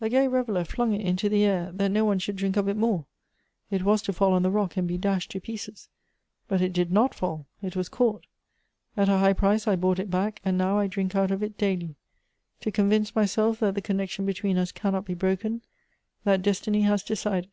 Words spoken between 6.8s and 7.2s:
not